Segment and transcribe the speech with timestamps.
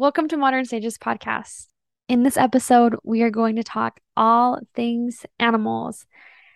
[0.00, 1.66] Welcome to Modern Sages Podcast.
[2.08, 6.06] In this episode, we are going to talk all things animals,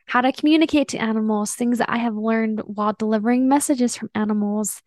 [0.06, 4.80] how to communicate to animals, things that I have learned while delivering messages from animals,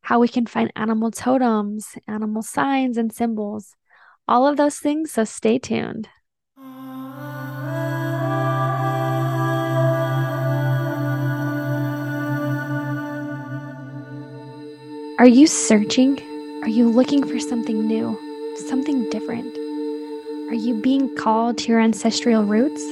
[0.00, 3.74] how we can find animal totems, animal signs, and symbols,
[4.28, 5.10] all of those things.
[5.10, 6.08] So stay tuned.
[15.18, 16.33] Are you searching?
[16.64, 18.18] Are you looking for something new,
[18.56, 19.54] something different?
[20.48, 22.82] Are you being called to your ancestral roots?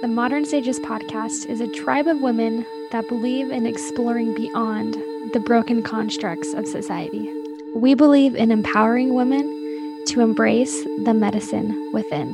[0.00, 4.94] The Modern Sages podcast is a tribe of women that believe in exploring beyond
[5.34, 7.30] the broken constructs of society.
[7.74, 12.32] We believe in empowering women to embrace the medicine within,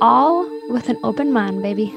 [0.00, 1.94] all with an open mind, baby.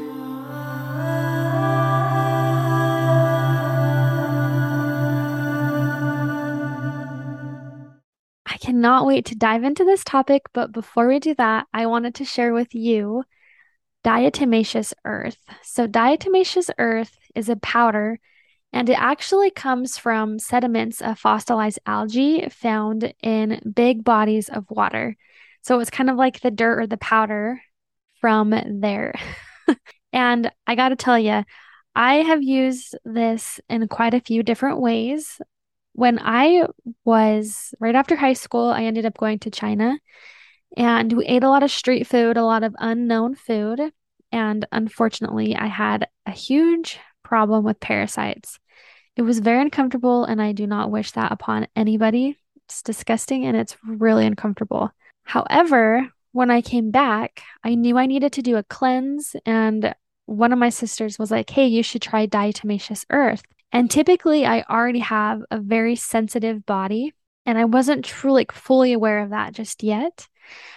[8.85, 12.23] Cannot wait to dive into this topic, but before we do that, I wanted to
[12.23, 13.23] share with you
[14.03, 15.39] diatomaceous earth.
[15.63, 18.19] So, diatomaceous earth is a powder
[18.71, 25.17] and it actually comes from sediments of fossilized algae found in big bodies of water.
[25.63, 27.63] So, it's kind of like the dirt or the powder
[28.21, 29.15] from there.
[30.13, 31.43] and I got to tell you,
[31.95, 35.41] I have used this in quite a few different ways
[35.95, 36.67] when I
[37.05, 39.97] was right after high school, I ended up going to China
[40.75, 43.79] and we ate a lot of street food, a lot of unknown food.
[44.29, 48.59] And unfortunately, I had a huge problem with parasites.
[49.15, 52.37] It was very uncomfortable, and I do not wish that upon anybody.
[52.65, 54.91] It's disgusting and it's really uncomfortable.
[55.23, 60.51] However, when I came back, I knew I needed to do a cleanse, and one
[60.51, 63.43] of my sisters was like, Hey, you should try diatomaceous earth.
[63.75, 67.13] And typically, I already have a very sensitive body,
[67.45, 70.29] and I wasn't truly fully aware of that just yet.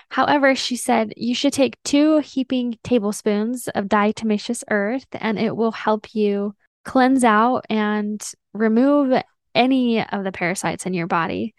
[0.08, 5.70] However, she said you should take two heaping tablespoons of diatomaceous earth, and it will
[5.70, 8.20] help you cleanse out and
[8.52, 9.22] remove
[9.54, 11.54] any of the parasites in your body.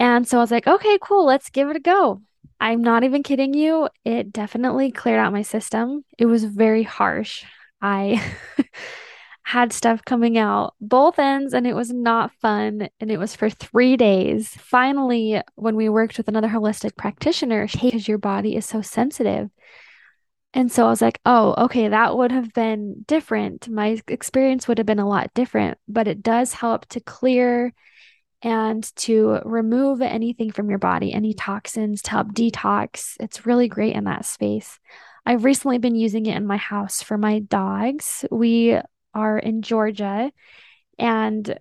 [0.00, 2.20] And so I was like, okay, cool, let's give it a go.
[2.58, 3.88] I'm not even kidding you.
[4.04, 6.04] It definitely cleared out my system.
[6.18, 7.44] It was very harsh.
[7.80, 8.20] I
[9.46, 13.50] had stuff coming out both ends and it was not fun and it was for
[13.50, 14.48] 3 days.
[14.56, 19.50] Finally, when we worked with another holistic practitioner, because your body is so sensitive.
[20.54, 23.68] And so I was like, "Oh, okay, that would have been different.
[23.68, 27.74] My experience would have been a lot different, but it does help to clear
[28.40, 33.16] and to remove anything from your body, any toxins to help detox.
[33.20, 34.78] It's really great in that space.
[35.26, 38.24] I've recently been using it in my house for my dogs.
[38.30, 38.78] We
[39.14, 40.30] are in Georgia
[40.98, 41.58] and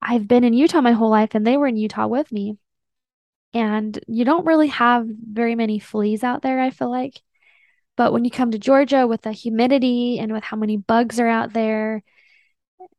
[0.00, 2.58] I've been in Utah my whole life and they were in Utah with me.
[3.54, 7.22] And you don't really have very many fleas out there, I feel like.
[7.96, 11.28] But when you come to Georgia with the humidity and with how many bugs are
[11.28, 12.02] out there,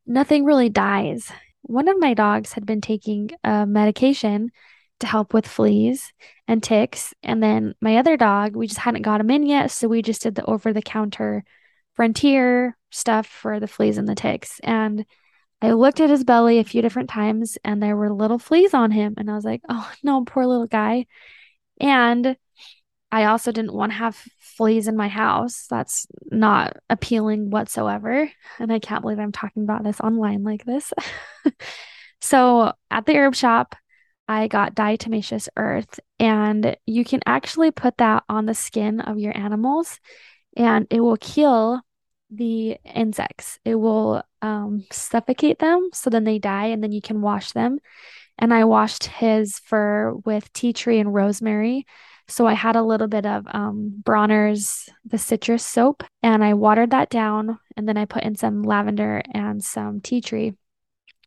[0.06, 1.30] nothing really dies.
[1.62, 4.50] One of my dogs had been taking a medication
[5.00, 6.12] to help with fleas
[6.48, 7.12] and ticks.
[7.22, 9.70] And then my other dog, we just hadn't got him in yet.
[9.70, 11.44] So we just did the over the counter
[11.98, 14.60] Frontline stuff for the fleas and the ticks.
[14.62, 15.04] And
[15.60, 18.90] I looked at his belly a few different times and there were little fleas on
[18.90, 19.14] him.
[19.16, 21.06] And I was like, oh no, poor little guy.
[21.80, 22.36] And
[23.12, 25.66] I also didn't want to have fleas in my house.
[25.70, 28.30] That's not appealing whatsoever.
[28.58, 30.92] And I can't believe I'm talking about this online like this.
[32.20, 33.76] so at the herb shop,
[34.28, 39.36] I got diatomaceous earth, and you can actually put that on the skin of your
[39.36, 40.00] animals
[40.56, 41.80] and it will kill
[42.30, 43.58] the insects.
[43.64, 47.78] It will um, suffocate them so then they die and then you can wash them.
[48.38, 51.86] And I washed his fur with tea tree and rosemary.
[52.28, 56.90] So I had a little bit of um, Bronner's, the citrus soap, and I watered
[56.90, 57.58] that down.
[57.76, 60.52] And then I put in some lavender and some tea tree,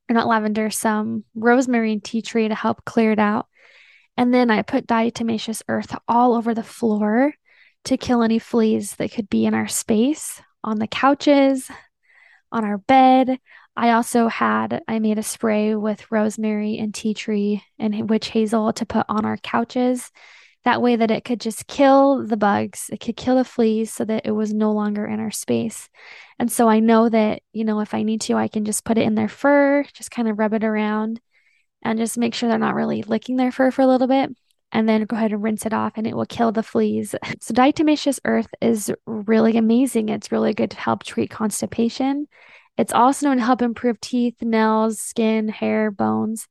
[0.10, 3.48] or not lavender, some rosemary and tea tree to help clear it out.
[4.18, 7.34] And then I put diatomaceous earth all over the floor
[7.86, 11.70] to kill any fleas that could be in our space on the couches,
[12.52, 13.40] on our bed.
[13.76, 18.74] I also had, I made a spray with rosemary and tea tree and witch hazel
[18.74, 20.12] to put on our couches.
[20.66, 24.04] That way, that it could just kill the bugs, it could kill the fleas so
[24.04, 25.88] that it was no longer in our space.
[26.38, 28.98] And so I know that, you know, if I need to, I can just put
[28.98, 31.22] it in their fur, just kind of rub it around
[31.82, 34.36] and just make sure they're not really licking their fur for a little bit
[34.72, 37.16] and then go ahead and rinse it off and it will kill the fleas.
[37.42, 40.10] So diatomaceous earth is really amazing.
[40.10, 42.28] It's really good to help treat constipation.
[42.78, 46.48] It's also known to help improve teeth, nails, skin, hair, bones,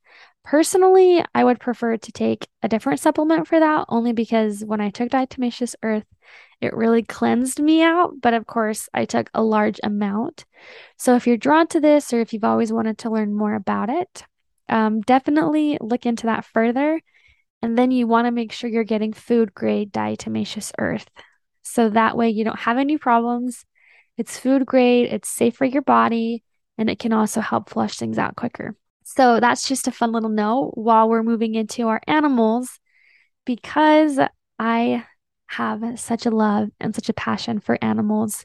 [0.49, 4.88] Personally, I would prefer to take a different supplement for that only because when I
[4.88, 6.06] took Diatomaceous Earth,
[6.62, 8.15] it really cleansed me out.
[8.23, 10.47] But of course, I took a large amount.
[10.97, 13.91] So if you're drawn to this or if you've always wanted to learn more about
[13.91, 14.25] it,
[14.70, 16.99] um, definitely look into that further.
[17.62, 21.08] And then you want to make sure you're getting food grade diatomaceous earth.
[21.62, 23.64] So that way you don't have any problems.
[24.16, 26.43] It's food grade, it's safe for your body,
[26.76, 28.76] and it can also help flush things out quicker.
[29.05, 32.78] So that's just a fun little note while we're moving into our animals
[33.44, 34.19] because
[34.58, 35.05] I
[35.46, 38.44] have such a love and such a passion for animals.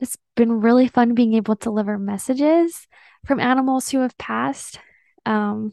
[0.00, 2.86] It's been really fun being able to deliver messages
[3.26, 4.78] from animals who have passed.
[5.26, 5.72] Um,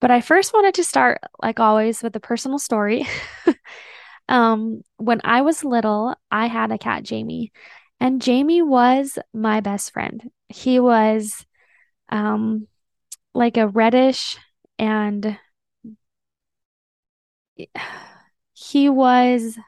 [0.00, 3.06] but I first wanted to start, like always, with a personal story.
[4.28, 7.52] um, when I was little, I had a cat, Jamie,
[8.00, 10.30] and Jamie was my best friend.
[10.48, 11.44] He was
[12.08, 12.66] um,
[13.34, 14.38] like a reddish
[14.78, 15.38] and
[18.54, 19.58] he was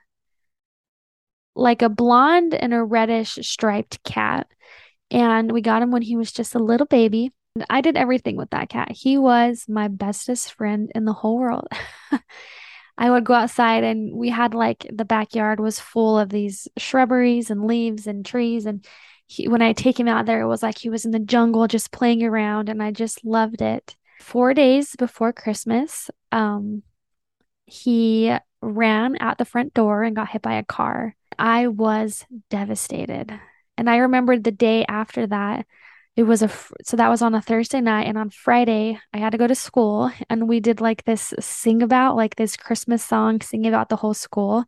[1.54, 4.46] like a blonde and a reddish striped cat.
[5.10, 7.32] And we got him when he was just a little baby.
[7.68, 8.90] I did everything with that cat.
[8.92, 11.68] He was my bestest friend in the whole world.
[12.98, 17.50] I would go outside and we had like the backyard was full of these shrubberies
[17.50, 18.86] and leaves and trees and
[19.32, 21.66] he, when I take him out there, it was like he was in the jungle
[21.66, 23.96] just playing around, and I just loved it.
[24.20, 26.82] Four days before Christmas, um,
[27.64, 31.16] he ran out the front door and got hit by a car.
[31.38, 33.32] I was devastated.
[33.78, 35.66] And I remembered the day after that.
[36.14, 36.50] It was a
[36.84, 39.54] so that was on a Thursday night, and on Friday I had to go to
[39.54, 43.96] school, and we did like this sing about like this Christmas song, sing about the
[43.96, 44.64] whole school,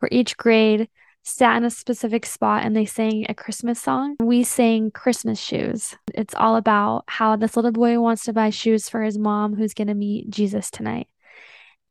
[0.00, 0.88] where each grade
[1.24, 4.16] sat in a specific spot and they sang a Christmas song.
[4.20, 5.96] We sang Christmas shoes.
[6.14, 9.72] It's all about how this little boy wants to buy shoes for his mom who's
[9.72, 11.08] going to meet Jesus tonight.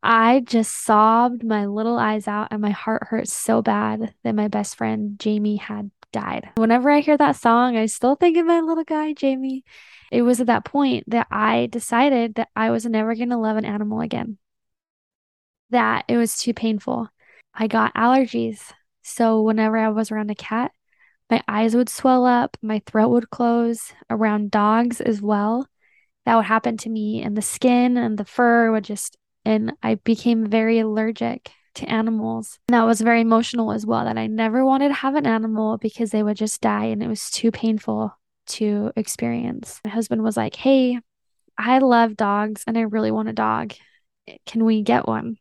[0.04, 4.50] I just sobbed my little eyes out and my heart hurt so bad that my
[4.50, 6.51] best friend Jamie had died.
[6.56, 9.65] Whenever I hear that song, I still think of my little guy, Jamie.
[10.12, 13.57] It was at that point that I decided that I was never going to love
[13.57, 14.38] an animal again,
[15.71, 17.10] that it was too painful.
[17.54, 18.71] I got allergies
[19.04, 20.71] so whenever I was around a cat,
[21.30, 23.92] my eyes would swell up, my throat would close.
[24.09, 25.68] Around dogs as well,
[26.25, 29.95] that would happen to me, and the skin and the fur would just, and I
[29.95, 32.59] became very allergic to animals.
[32.67, 35.77] And that was very emotional as well, that I never wanted to have an animal
[35.77, 39.79] because they would just die and it was too painful to experience.
[39.85, 40.99] My husband was like, Hey,
[41.57, 43.73] I love dogs and I really want a dog.
[44.45, 45.37] Can we get one?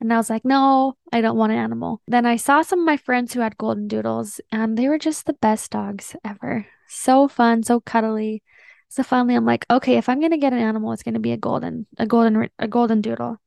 [0.00, 2.02] And I was like, no, I don't want an animal.
[2.06, 5.24] Then I saw some of my friends who had golden doodles, and they were just
[5.24, 6.66] the best dogs ever.
[6.86, 8.42] So fun, so cuddly.
[8.88, 11.36] So finally, I'm like, okay, if I'm gonna get an animal, it's gonna be a
[11.36, 13.38] golden, a golden, a golden doodle.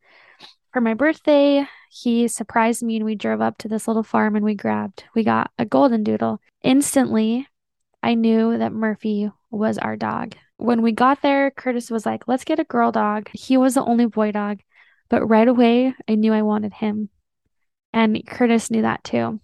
[0.71, 4.45] For my birthday, he surprised me, and we drove up to this little farm, and
[4.45, 6.41] we grabbed, we got a golden doodle.
[6.61, 7.47] Instantly,
[8.03, 10.35] I knew that Murphy was our dog.
[10.57, 13.29] When we got there, Curtis was like, let's get a girl dog.
[13.33, 14.59] He was the only boy dog.
[15.09, 17.09] But right away, I knew I wanted him.
[17.91, 19.39] And Curtis knew that too.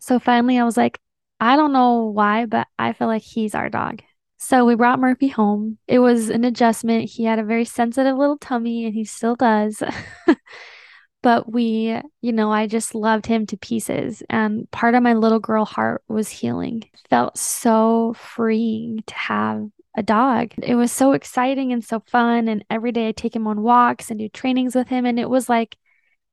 [0.00, 0.98] So finally, I was like,
[1.38, 4.02] I don't know why, but I feel like he's our dog.
[4.42, 5.78] So we brought Murphy home.
[5.86, 7.08] It was an adjustment.
[7.08, 9.80] He had a very sensitive little tummy, and he still does.
[11.22, 14.20] but we, you know, I just loved him to pieces.
[14.28, 16.82] And part of my little girl heart was healing.
[17.08, 20.50] Felt so freeing to have a dog.
[20.60, 22.48] It was so exciting and so fun.
[22.48, 25.06] And every day I take him on walks and do trainings with him.
[25.06, 25.76] And it was like,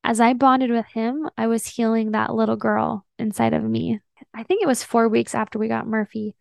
[0.04, 4.00] as I bonded with him, I was healing that little girl inside of me.
[4.34, 6.36] I think it was four weeks after we got Murphy.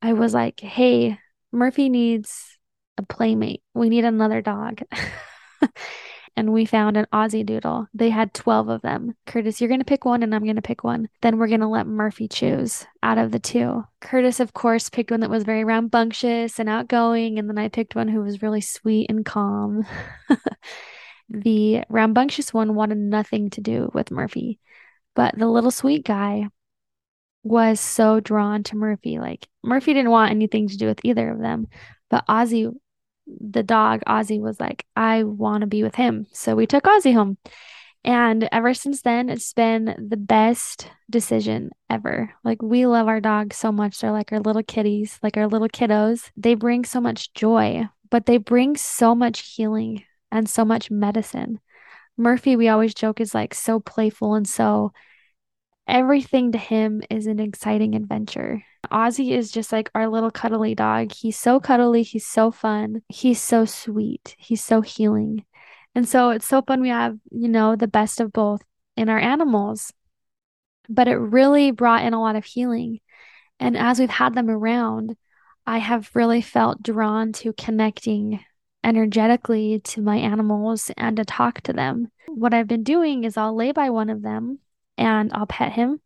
[0.00, 1.18] I was like, hey,
[1.52, 2.58] Murphy needs
[2.96, 3.62] a playmate.
[3.74, 4.82] We need another dog.
[6.36, 7.88] and we found an Aussie doodle.
[7.94, 9.16] They had 12 of them.
[9.26, 11.08] Curtis, you're going to pick one and I'm going to pick one.
[11.20, 13.84] Then we're going to let Murphy choose out of the two.
[14.00, 17.38] Curtis, of course, picked one that was very rambunctious and outgoing.
[17.38, 19.84] And then I picked one who was really sweet and calm.
[21.28, 24.60] the rambunctious one wanted nothing to do with Murphy,
[25.16, 26.48] but the little sweet guy
[27.42, 29.18] was so drawn to Murphy.
[29.18, 31.68] Like Murphy didn't want anything to do with either of them,
[32.10, 32.72] but Ozzy
[33.28, 36.26] the dog, Ozzy, was like, I want to be with him.
[36.32, 37.38] So we took Ozzy home.
[38.04, 42.32] And ever since then, it's been the best decision ever.
[42.44, 43.98] Like, we love our dogs so much.
[43.98, 46.30] They're like our little kitties, like our little kiddos.
[46.36, 51.60] They bring so much joy, but they bring so much healing and so much medicine.
[52.16, 54.92] Murphy, we always joke, is like so playful and so
[55.88, 58.62] everything to him is an exciting adventure.
[58.92, 61.12] Ozzy is just like our little cuddly dog.
[61.12, 65.44] He's so cuddly, he's so fun, he's so sweet, he's so healing.
[65.94, 68.62] And so it's so fun we have, you know, the best of both
[68.96, 69.92] in our animals.
[70.88, 73.00] But it really brought in a lot of healing.
[73.58, 75.16] And as we've had them around,
[75.66, 78.40] I have really felt drawn to connecting
[78.84, 82.10] energetically to my animals and to talk to them.
[82.28, 84.60] What I've been doing is I'll lay by one of them
[84.98, 86.00] and I'll pet him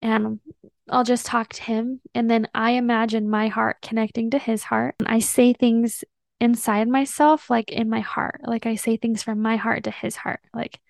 [0.00, 0.40] and
[0.88, 2.00] I'll just talk to him.
[2.14, 4.94] And then I imagine my heart connecting to his heart.
[4.98, 6.04] And I say things
[6.40, 8.40] inside myself, like in my heart.
[8.44, 10.40] Like I say things from my heart to his heart.
[10.54, 10.80] Like,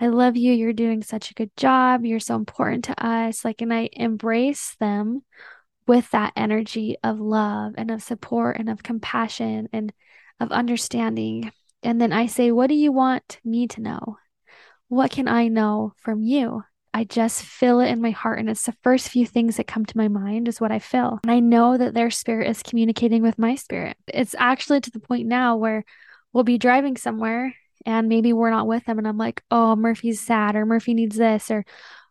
[0.00, 0.52] I love you.
[0.52, 2.04] You're doing such a good job.
[2.04, 3.44] You're so important to us.
[3.44, 5.22] Like, and I embrace them
[5.86, 9.92] with that energy of love and of support and of compassion and
[10.40, 11.52] of understanding.
[11.82, 14.16] And then I say, What do you want me to know?
[14.88, 16.62] What can I know from you?
[16.92, 18.38] I just feel it in my heart.
[18.38, 21.18] And it's the first few things that come to my mind is what I feel.
[21.24, 23.96] And I know that their spirit is communicating with my spirit.
[24.06, 25.84] It's actually to the point now where
[26.32, 28.98] we'll be driving somewhere and maybe we're not with them.
[28.98, 31.64] And I'm like, oh, Murphy's sad or Murphy needs this or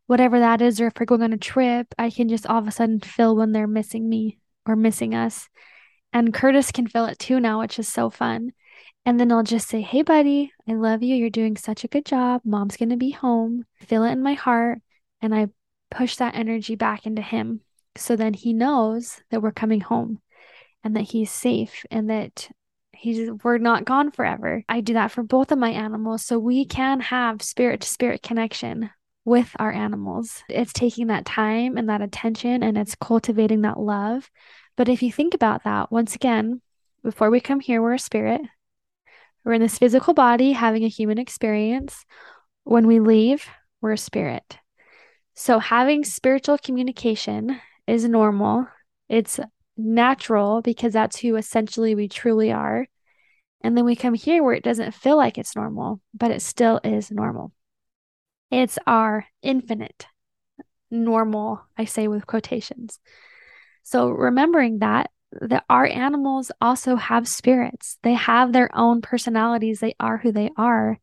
[0.07, 0.81] whatever that is.
[0.81, 3.37] Or if we're going on a trip, I can just all of a sudden feel
[3.37, 5.47] when they're missing me or missing us.
[6.11, 8.51] And Curtis can feel it too now, which is so fun.
[9.05, 11.15] And then I'll just say, Hey, buddy, I love you.
[11.15, 12.41] You're doing such a good job.
[12.45, 13.65] Mom's going to be home.
[13.81, 14.79] Feel it in my heart.
[15.21, 15.47] And I
[15.91, 17.61] push that energy back into him.
[17.95, 20.19] So then he knows that we're coming home
[20.83, 22.49] and that he's safe and that
[22.93, 24.63] he's we're not gone forever.
[24.67, 28.23] I do that for both of my animals so we can have spirit to spirit
[28.23, 28.89] connection
[29.25, 30.43] with our animals.
[30.49, 34.29] It's taking that time and that attention and it's cultivating that love.
[34.75, 36.61] But if you think about that, once again,
[37.03, 38.41] before we come here, we're a spirit.
[39.43, 42.05] We're in this physical body having a human experience.
[42.63, 43.45] When we leave,
[43.81, 44.57] we're a spirit.
[45.35, 48.67] So, having spiritual communication is normal.
[49.09, 49.39] It's
[49.75, 52.87] natural because that's who essentially we truly are.
[53.61, 56.79] And then we come here where it doesn't feel like it's normal, but it still
[56.83, 57.51] is normal.
[58.51, 60.05] It's our infinite
[60.91, 62.99] normal, I say with quotations.
[63.81, 65.09] So, remembering that
[65.41, 67.97] that our animals also have spirits.
[68.03, 69.79] They have their own personalities.
[69.79, 70.99] They are who they are.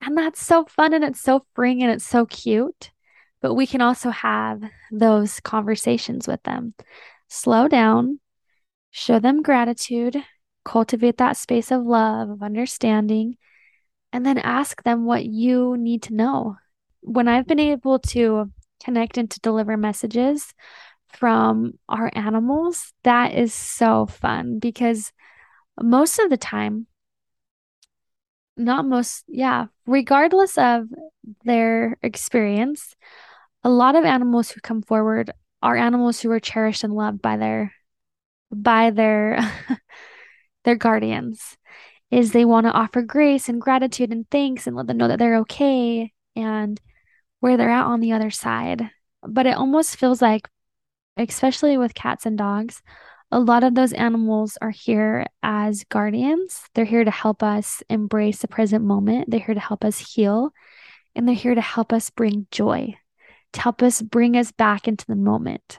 [0.00, 2.90] And that's so fun and it's so freeing and it's so cute.
[3.42, 6.74] But we can also have those conversations with them.
[7.28, 8.20] Slow down,
[8.90, 10.16] show them gratitude,
[10.64, 13.36] cultivate that space of love, of understanding,
[14.12, 16.56] and then ask them what you need to know.
[17.02, 18.50] When I've been able to
[18.82, 20.54] connect and to deliver messages
[21.12, 25.12] from our animals, that is so fun because
[25.80, 26.86] most of the time,
[28.56, 30.86] not most, yeah, regardless of
[31.44, 32.94] their experience,
[33.64, 35.30] a lot of animals who come forward
[35.62, 37.72] are animals who are cherished and loved by their
[38.50, 39.38] by their
[40.64, 41.56] their guardians
[42.10, 45.18] is they want to offer grace and gratitude and thanks and let them know that
[45.18, 46.80] they're okay and
[47.40, 48.90] where they're at on the other side.
[49.22, 50.48] But it almost feels like
[51.16, 52.82] especially with cats and dogs,
[53.30, 56.62] a lot of those animals are here as guardians.
[56.74, 59.30] They're here to help us embrace the present moment.
[59.30, 60.52] They're here to help us heal.
[61.14, 62.96] And they're here to help us bring joy,
[63.52, 65.78] to help us bring us back into the moment.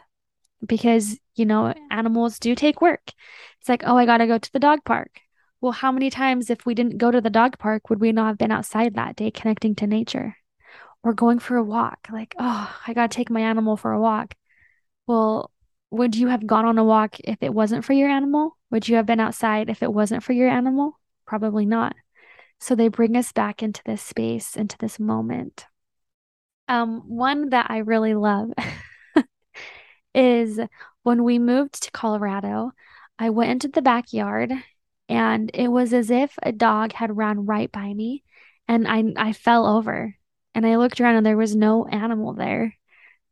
[0.65, 3.11] Because, you know, animals do take work.
[3.59, 5.21] It's like, oh, I got to go to the dog park.
[5.59, 8.27] Well, how many times, if we didn't go to the dog park, would we not
[8.27, 10.35] have been outside that day connecting to nature
[11.03, 12.07] or going for a walk?
[12.11, 14.35] Like, oh, I got to take my animal for a walk.
[15.07, 15.51] Well,
[15.89, 18.57] would you have gone on a walk if it wasn't for your animal?
[18.69, 20.99] Would you have been outside if it wasn't for your animal?
[21.25, 21.95] Probably not.
[22.59, 25.65] So they bring us back into this space, into this moment.
[26.67, 28.51] Um, one that I really love
[30.15, 30.59] is
[31.03, 32.71] when we moved to Colorado,
[33.19, 34.53] I went into the backyard
[35.09, 38.23] and it was as if a dog had run right by me
[38.67, 40.15] and I I fell over
[40.55, 42.75] and I looked around and there was no animal there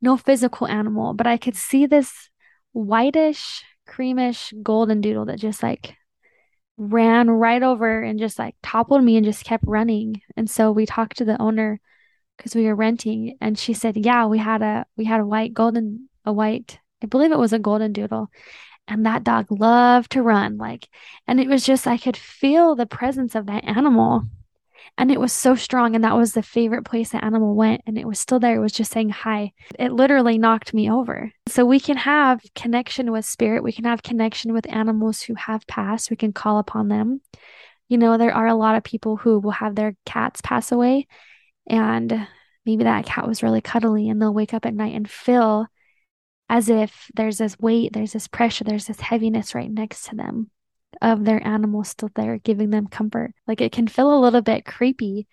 [0.01, 2.29] no physical animal, but I could see this
[2.73, 5.95] whitish, creamish golden doodle that just like
[6.77, 10.21] ran right over and just like toppled me and just kept running.
[10.37, 11.79] And so we talked to the owner
[12.37, 15.53] because we were renting and she said, "Yeah, we had a we had a white
[15.53, 18.29] golden a white I believe it was a golden doodle."
[18.87, 20.87] And that dog loved to run like
[21.27, 24.23] and it was just I could feel the presence of that animal
[24.97, 25.95] and it was so strong.
[25.95, 27.81] And that was the favorite place the animal went.
[27.85, 28.55] And it was still there.
[28.55, 29.53] It was just saying hi.
[29.77, 31.31] It literally knocked me over.
[31.47, 33.63] So we can have connection with spirit.
[33.63, 36.09] We can have connection with animals who have passed.
[36.09, 37.21] We can call upon them.
[37.87, 41.07] You know, there are a lot of people who will have their cats pass away
[41.67, 42.27] and
[42.69, 45.65] Maybe that cat was really cuddly and they'll wake up at night and feel
[46.49, 50.51] as if there's this weight, there's this pressure, there's this heaviness right next to them
[51.01, 53.33] of their animal still there, giving them comfort.
[53.47, 55.27] Like it can feel a little bit creepy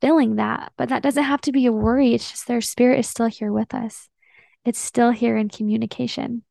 [0.00, 2.12] feeling that, but that doesn't have to be a worry.
[2.12, 4.08] It's just their spirit is still here with us,
[4.64, 6.42] it's still here in communication.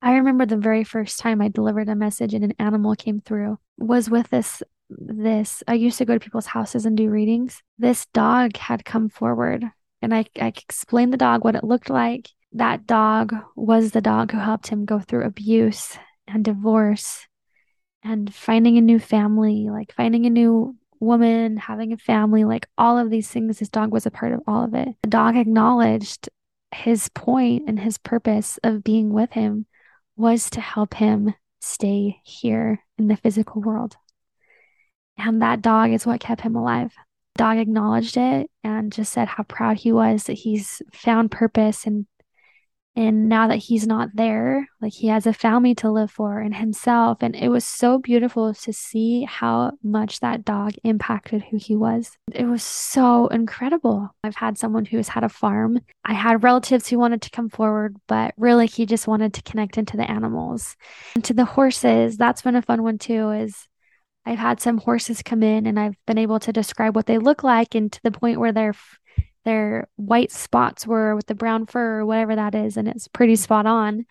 [0.00, 3.58] I remember the very first time I delivered a message and an animal came through
[3.78, 7.62] was with this this I used to go to people's houses and do readings.
[7.78, 9.64] This dog had come forward
[10.00, 12.30] and I, I explained the dog what it looked like.
[12.52, 17.26] That dog was the dog who helped him go through abuse and divorce
[18.02, 22.98] and finding a new family, like finding a new woman, having a family, like all
[22.98, 23.58] of these things.
[23.58, 24.88] His dog was a part of all of it.
[25.02, 26.28] The dog acknowledged
[26.72, 29.66] his point and his purpose of being with him
[30.16, 33.96] was to help him stay here in the physical world.
[35.16, 36.92] And that dog is what kept him alive.
[37.36, 42.06] Dog acknowledged it and just said how proud he was that he's found purpose and
[42.98, 46.52] and now that he's not there, like he has a family to live for and
[46.52, 47.18] himself.
[47.20, 52.10] And it was so beautiful to see how much that dog impacted who he was.
[52.32, 54.12] It was so incredible.
[54.24, 55.78] I've had someone who's had a farm.
[56.04, 59.78] I had relatives who wanted to come forward, but really he just wanted to connect
[59.78, 60.74] into the animals.
[61.14, 63.68] And to the horses, that's been a fun one too, is
[64.26, 67.44] I've had some horses come in and I've been able to describe what they look
[67.44, 68.74] like and to the point where they're
[69.48, 73.34] their white spots were with the brown fur or whatever that is, and it's pretty
[73.34, 74.04] spot on.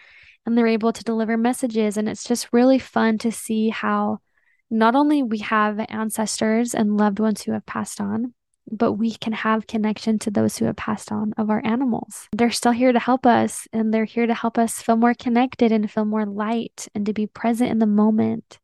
[0.45, 1.95] And they're able to deliver messages.
[1.95, 4.19] And it's just really fun to see how
[4.71, 8.33] not only we have ancestors and loved ones who have passed on,
[8.71, 12.27] but we can have connection to those who have passed on of our animals.
[12.31, 15.71] They're still here to help us, and they're here to help us feel more connected
[15.71, 18.57] and feel more light and to be present in the moment,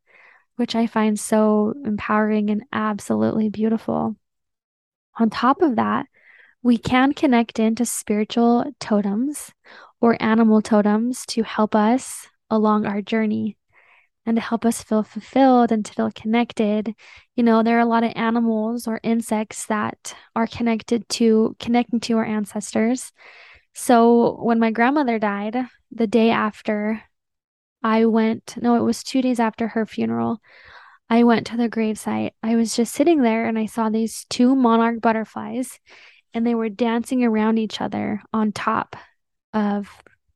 [0.55, 4.15] which I find so empowering and absolutely beautiful.
[5.19, 6.07] On top of that,
[6.63, 9.51] we can connect into spiritual totems
[9.99, 13.57] or animal totems to help us along our journey
[14.25, 16.95] and to help us feel fulfilled and to feel connected.
[17.35, 21.99] You know, there are a lot of animals or insects that are connected to connecting
[22.01, 23.11] to our ancestors.
[23.73, 25.57] So when my grandmother died,
[25.91, 27.03] the day after
[27.81, 30.39] I went, no, it was two days after her funeral,
[31.09, 32.31] I went to the gravesite.
[32.41, 35.77] I was just sitting there and I saw these two monarch butterflies
[36.33, 38.95] and they were dancing around each other on top
[39.53, 39.89] of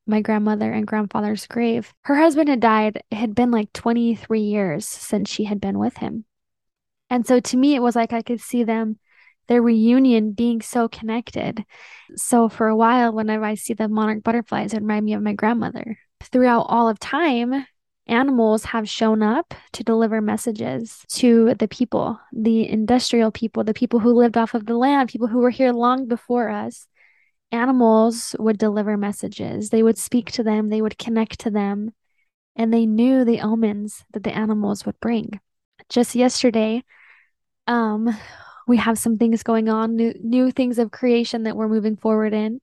[0.05, 1.93] my grandmother and grandfather's grave.
[2.03, 3.03] Her husband had died.
[3.11, 6.25] It had been like 23 years since she had been with him.
[7.09, 8.99] And so to me, it was like I could see them,
[9.47, 11.63] their reunion being so connected.
[12.15, 15.33] So for a while, whenever I see the monarch butterflies, it remind me of my
[15.33, 15.97] grandmother.
[16.21, 17.65] Throughout all of time,
[18.07, 23.99] animals have shown up to deliver messages to the people, the industrial people, the people
[23.99, 26.87] who lived off of the land, people who were here long before us.
[27.51, 29.69] Animals would deliver messages.
[29.69, 31.91] They would speak to them, they would connect to them,
[32.55, 35.39] and they knew the omens that the animals would bring.
[35.89, 36.83] Just yesterday,
[37.67, 38.09] um,
[38.67, 42.33] we have some things going on, new, new things of creation that we're moving forward
[42.33, 42.59] in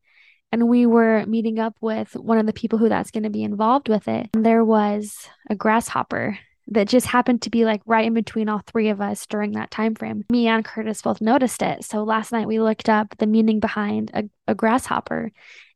[0.55, 3.43] and we were meeting up with one of the people who that's going to be
[3.43, 4.31] involved with it.
[4.35, 6.39] And there was a grasshopper
[6.69, 9.73] that just happened to be like right in between all three of us during that
[9.73, 10.25] time frame.
[10.31, 11.85] Me and Curtis both noticed it.
[11.85, 15.33] So last night we looked up the meaning behind a, a grasshopper.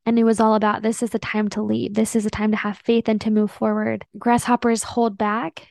[0.06, 1.94] And it was all about this is the time to leave.
[1.94, 4.06] This is the time to have faith and to move forward.
[4.16, 5.66] Grasshoppers hold back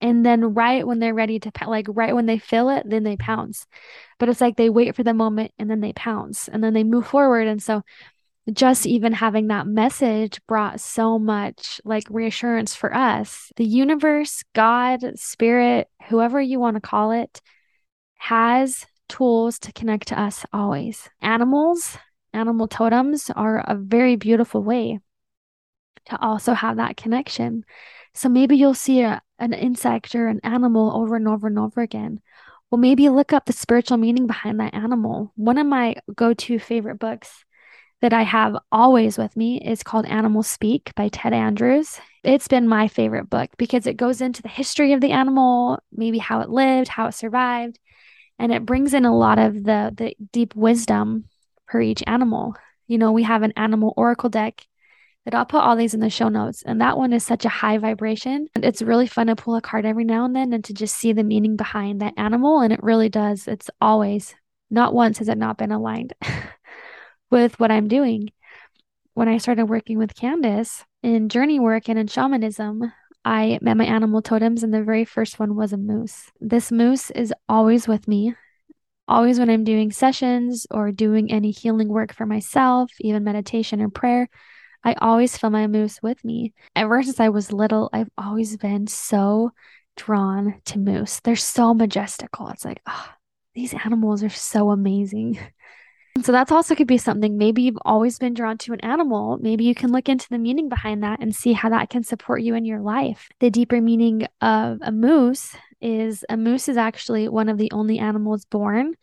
[0.00, 3.16] and then right when they're ready to like right when they feel it then they
[3.16, 3.66] pounce.
[4.18, 6.84] But it's like they wait for the moment and then they pounce and then they
[6.84, 7.46] move forward.
[7.46, 7.82] And so
[8.52, 13.52] just even having that message brought so much like reassurance for us.
[13.56, 17.40] The universe god spirit whoever you want to call it
[18.18, 21.08] has tools to connect to us always.
[21.20, 21.98] Animals
[22.32, 25.00] animal totems are a very beautiful way
[26.06, 27.64] to also have that connection.
[28.14, 31.80] So maybe you'll see a, an insect or an animal over and over and over
[31.80, 32.20] again.
[32.70, 35.32] Well, maybe look up the spiritual meaning behind that animal.
[35.36, 37.44] One of my go to favorite books
[38.02, 41.98] that I have always with me is called Animal Speak by Ted Andrews.
[42.24, 46.18] It's been my favorite book because it goes into the history of the animal, maybe
[46.18, 47.78] how it lived, how it survived,
[48.38, 51.24] and it brings in a lot of the the deep wisdom
[51.70, 52.54] for each animal.
[52.86, 54.66] You know, we have an animal oracle deck
[55.34, 56.62] I'll put all these in the show notes.
[56.62, 58.48] And that one is such a high vibration.
[58.54, 60.96] And it's really fun to pull a card every now and then and to just
[60.96, 62.60] see the meaning behind that animal.
[62.60, 63.48] And it really does.
[63.48, 64.34] It's always,
[64.70, 66.14] not once has it not been aligned
[67.30, 68.30] with what I'm doing.
[69.14, 72.92] When I started working with Candace in journey work and in shamanism,
[73.24, 76.30] I met my animal totems, and the very first one was a moose.
[76.40, 78.36] This moose is always with me.
[79.08, 83.88] Always when I'm doing sessions or doing any healing work for myself, even meditation or
[83.88, 84.28] prayer,
[84.84, 86.54] I always feel my moose with me.
[86.74, 89.52] Ever since I was little, I've always been so
[89.96, 91.20] drawn to moose.
[91.20, 92.48] They're so majestical.
[92.48, 93.08] It's like, oh,
[93.54, 95.38] these animals are so amazing.
[96.22, 97.36] So that's also could be something.
[97.36, 99.36] Maybe you've always been drawn to an animal.
[99.38, 102.40] Maybe you can look into the meaning behind that and see how that can support
[102.40, 103.28] you in your life.
[103.40, 107.98] The deeper meaning of a moose is a moose is actually one of the only
[107.98, 108.94] animals born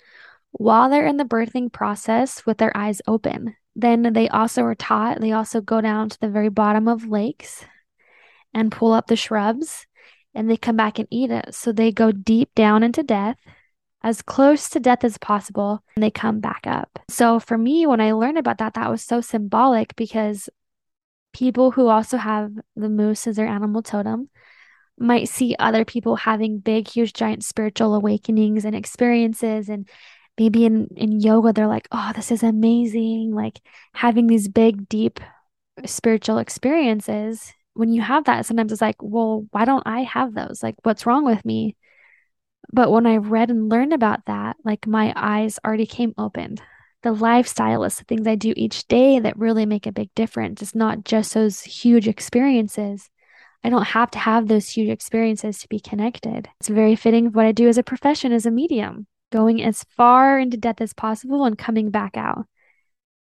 [0.52, 3.56] while they're in the birthing process with their eyes open.
[3.76, 7.66] Then they also are taught, they also go down to the very bottom of lakes
[8.54, 9.88] and pull up the shrubs
[10.36, 11.54] and they come back and eat it.
[11.56, 13.38] So they go deep down into death
[14.04, 17.00] as close to death as possible and they come back up.
[17.10, 20.50] So for me, when I learned about that, that was so symbolic because
[21.34, 24.30] people who also have the moose as their animal totem
[25.00, 29.70] might see other people having big, huge, giant spiritual awakenings and experiences.
[29.70, 29.90] And
[30.38, 33.34] maybe in, in yoga, they're like, oh, this is amazing.
[33.34, 33.60] Like
[33.94, 35.20] having these big, deep
[35.86, 37.54] spiritual experiences.
[37.74, 40.62] When you have that, sometimes it's like, well, why don't I have those?
[40.62, 41.76] Like, what's wrong with me?
[42.72, 46.62] But when I read and learned about that, like my eyes already came opened.
[47.02, 50.62] The lifestyle is the things I do each day that really make a big difference.
[50.62, 53.10] It's not just those huge experiences.
[53.64, 56.50] I don't have to have those huge experiences to be connected.
[56.60, 60.38] It's very fitting what I do as a profession as a medium, going as far
[60.38, 62.46] into death as possible and coming back out,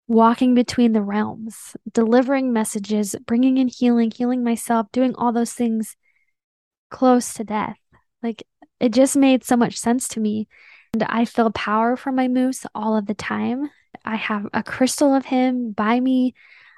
[0.06, 5.96] walking between the realms, delivering messages, bringing in healing, healing myself, doing all those things
[6.92, 7.76] close to death.
[8.22, 8.44] Like
[8.78, 10.46] it just made so much sense to me.
[10.92, 13.68] And I feel power from my moose all of the time.
[14.04, 16.34] I have a crystal of him by me.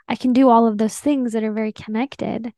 [0.08, 2.54] I can do all of those things that are very connected.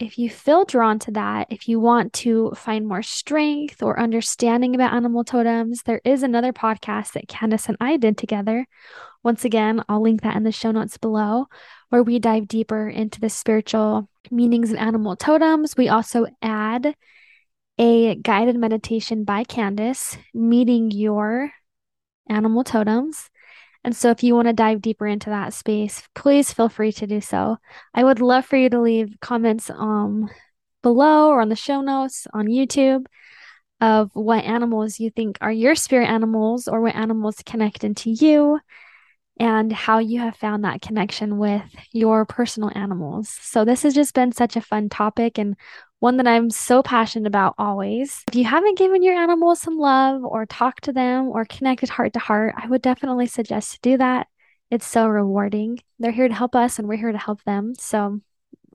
[0.00, 4.74] If you feel drawn to that, if you want to find more strength or understanding
[4.74, 8.66] about animal totems, there is another podcast that Candace and I did together.
[9.22, 11.48] Once again, I'll link that in the show notes below,
[11.90, 15.76] where we dive deeper into the spiritual meanings of animal totems.
[15.76, 16.94] We also add
[17.76, 21.52] a guided meditation by Candace, meeting your
[22.26, 23.28] animal totems.
[23.82, 27.06] And so, if you want to dive deeper into that space, please feel free to
[27.06, 27.56] do so.
[27.94, 30.28] I would love for you to leave comments um,
[30.82, 33.06] below or on the show notes on YouTube
[33.80, 38.60] of what animals you think are your spirit animals or what animals connect into you
[39.40, 43.30] and how you have found that connection with your personal animals.
[43.40, 45.56] So, this has just been such a fun topic and
[45.98, 48.22] one that I'm so passionate about always.
[48.28, 52.12] If you haven't given your animals some love or talked to them or connected heart
[52.12, 54.28] to heart, I would definitely suggest to do that.
[54.70, 55.80] It's so rewarding.
[55.98, 57.74] They're here to help us and we're here to help them.
[57.74, 58.20] So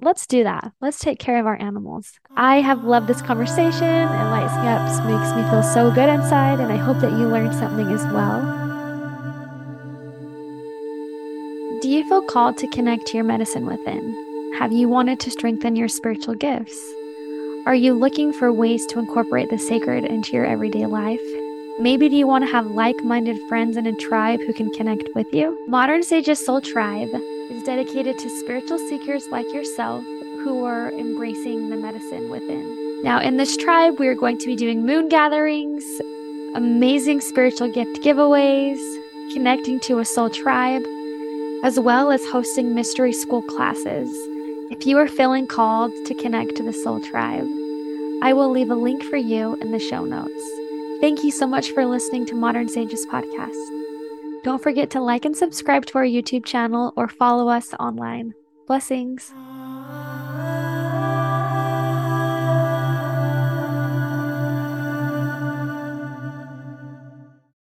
[0.02, 0.72] let's do that.
[0.82, 2.14] Let's take care of our animals.
[2.36, 3.84] I have loved this conversation.
[3.84, 7.28] It lights me up, makes me feel so good inside, and I hope that you
[7.28, 8.65] learned something as well.
[11.86, 14.56] Do you feel called to connect to your medicine within?
[14.58, 16.76] Have you wanted to strengthen your spiritual gifts?
[17.68, 21.22] Are you looking for ways to incorporate the sacred into your everyday life?
[21.78, 25.10] Maybe do you want to have like minded friends in a tribe who can connect
[25.14, 25.64] with you?
[25.68, 27.14] Modern Sages Soul Tribe
[27.52, 30.04] is dedicated to spiritual seekers like yourself
[30.44, 33.04] who are embracing the medicine within.
[33.04, 35.86] Now, in this tribe, we are going to be doing moon gatherings,
[36.56, 38.80] amazing spiritual gift giveaways,
[39.34, 40.82] connecting to a soul tribe,
[41.66, 44.08] as well as hosting mystery school classes
[44.72, 47.48] if you are feeling called to connect to the Soul Tribe,
[48.24, 50.44] I will leave a link for you in the show notes.
[51.02, 54.44] Thank you so much for listening to Modern Sages Podcast.
[54.44, 58.34] Don't forget to like and subscribe to our YouTube channel or follow us online.
[58.66, 59.34] Blessings.